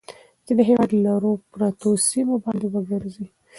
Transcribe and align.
چې 0.45 0.51
د 0.57 0.61
هېواد 0.69 0.91
لرو 1.05 1.31
پرتو 1.53 1.89
سيمو 2.07 2.35
باندې 2.43 2.65
وګرځي. 2.69 3.27